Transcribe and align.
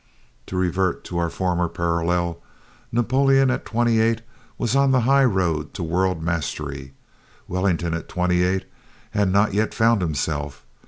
To 0.47 0.57
revert 0.57 1.03
to 1.03 1.19
our 1.19 1.29
former 1.29 1.69
parallel 1.69 2.39
Napoleon 2.91 3.51
at 3.51 3.65
twenty 3.67 3.99
eight 3.99 4.21
was 4.57 4.75
on 4.75 4.89
the 4.89 5.01
high 5.01 5.23
road 5.25 5.75
to 5.75 5.83
world 5.83 6.23
mastery. 6.23 6.95
Wellington 7.47 7.93
at 7.93 8.09
twenty 8.09 8.41
eight 8.41 8.65
had 9.11 9.31
not 9.31 9.53
yet 9.53 9.75
found 9.75 10.01
himself. 10.01 10.65